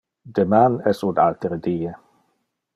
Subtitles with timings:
[0.39, 1.95] Deman es un altere die.